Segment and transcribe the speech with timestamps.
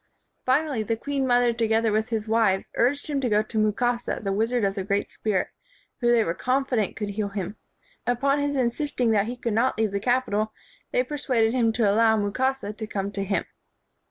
[0.47, 4.33] Finally, the queen mother together with his wives urged him to go to Mukasa, the
[4.33, 5.49] wizard of the great spirit,
[5.99, 7.55] who they were confident could heal him.
[8.07, 10.53] Upon his insist ing that he could not leave the capital,
[10.91, 13.45] they persuaded him to allow Mukasa to come to him.